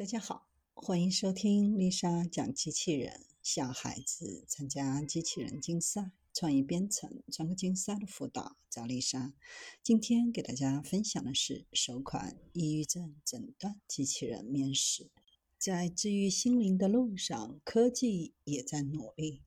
[0.00, 3.26] 大家好，欢迎收听丽莎讲机器人。
[3.42, 9.34] 小孩子参加机器人竞赛、创意编程、创客竞赛的辅导，找丽莎。
[9.82, 15.10] 今天给大家分享的是首款抑郁症诊断机器人面试。
[15.58, 19.42] 在治愈心灵的路上，科技也在努力。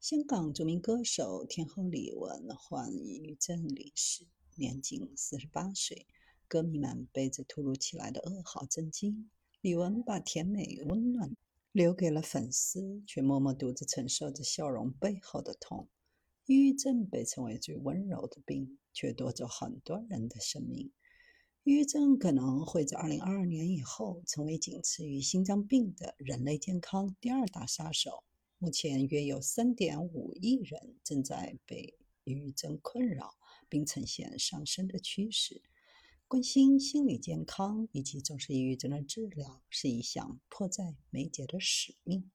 [0.00, 6.06] 香港著名歌手天后李玟患抑郁症离世，年仅四十八岁。
[6.48, 9.28] 歌迷们被这突如其来的噩耗震惊。
[9.60, 11.36] 李玟把甜美温暖
[11.72, 15.88] 留给了粉丝，却默默独自承受着笑容背后的痛。
[16.46, 20.92] 抑郁症被称为最温柔的病，却夺走很多人的生命。
[21.64, 28.22] 抑郁症可能会在二零二二年以后成为仅次于心脏病的人类健康第二大杀手。
[28.58, 31.94] 目前约有三点五亿人正在被
[32.24, 33.34] 抑郁症困扰，
[33.68, 35.60] 并呈现上升的趋势。
[36.30, 42.30] 关心心理健康以及重视抑郁症的治疗是一项迫在眉睫的使命。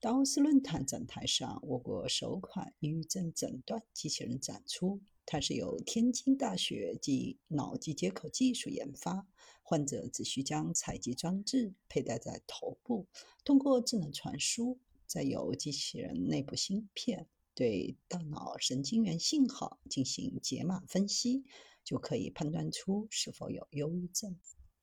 [0.00, 9.28] 达沃斯论坛展台上，我国首款抑郁症诊断机器人展出，它是由天津大学及脑机接口技术研发。
[9.62, 13.06] 患者只需将采集装置佩戴在头部，
[13.44, 17.28] 通过智能传输，再由机器人内部芯片
[17.60, 21.44] 对大脑神经元信号进行解码分析。
[21.82, 24.38] 就可以判断出是否有忧郁症。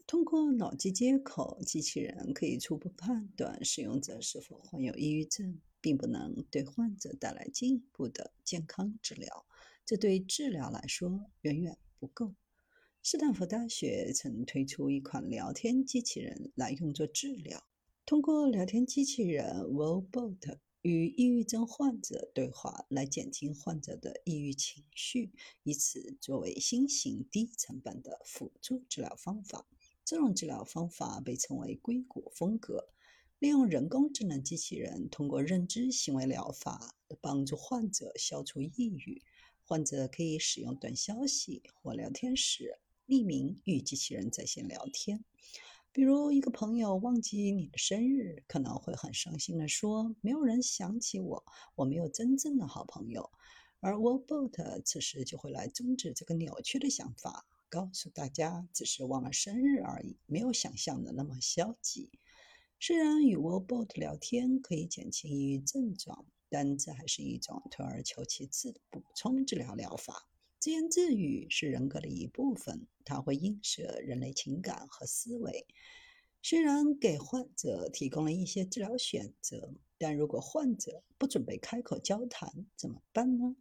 [0.07, 9.45] 通过脑机接口，机器人可以初步判断使用者是否患有抑郁症，并不能对患者带来进一步的健康治疗。
[9.85, 12.33] 这对治疗来说远远不够。
[13.03, 17.63] 斯坦福大学曾推出一款聊天机器人来用作治疗。
[18.05, 20.57] 通过聊天机器人 Wellbot。
[20.81, 25.31] 与抑郁症患者对话，来减轻患者的抑郁情绪，
[25.63, 29.67] 以此作为新型低成本的辅助治疗方法。
[30.05, 32.87] 这种治疗方法被称为硅谷风格，
[33.39, 39.21] 利用人工智能机器人通过认知行为疗法帮助患者消除抑郁。
[39.63, 45.25] 患者可以使用短消息或聊天时匿名与机器人在线聊天。
[45.97, 51.43] 比如，一个朋友忘记你的生日，可能会很伤心地说：“没有人想起我，
[51.73, 53.31] 我没有真正的好朋友。”
[53.81, 62.11] 而 Wallbot 此时就会来终止这个扭曲的想法，告诉大家只是忘了生日而已，没有想象的那么消极。
[62.79, 70.27] 虽然与 Wallbot 聊天可以减轻抑郁症状，但这还是一种退而求其次的补充治疗疗法。
[70.59, 75.67] 自言自语是人格的一部分，它会映射人类情感和思维。
[76.41, 83.55] 虽然给患者提供了一些治疗选择，但如果患者不准备开口交谈，怎么办呢？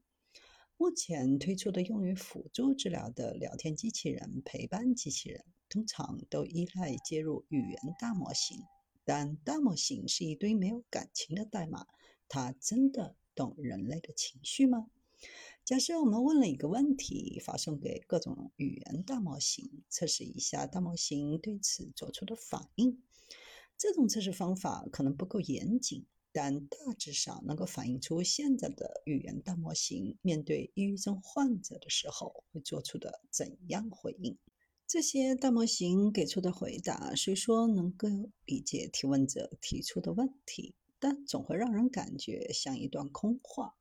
[0.78, 8.58] 目前推出的用于辅助治疗的聊天机器人、陪伴机器人，通常都依赖接入语言大模型。
[9.04, 11.86] 但大模型是一堆没有感情的代码，
[12.28, 14.90] 它真的懂人类的情绪吗？
[15.66, 23.02] 假设我们问了一个问题，发送给各种语言大模型，测试一下大模型对此做出的反应。
[23.76, 34.38] 这种测试方法可能不够严谨，但大致上能够反映出现在的语言大模型面对抑郁症患者的时候会做出的怎样回应。
[34.86, 38.06] 这些大模型给出的回答虽说能够
[38.44, 43.74] 理解提问者提出的问题，但总会让人感觉像一段空话。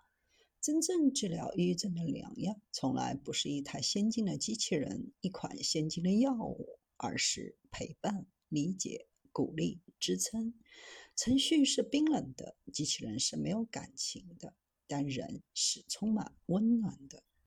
[0.66, 10.56] 真正治疗抑郁症的良药，从来不是一台先进的机器人、一款先进的药物，而是陪伴、理解、鼓励、支撑。
[11.16, 14.56] 程序是冰冷的，机器人是没有感情的，
[14.88, 17.22] 但人是充满温暖的。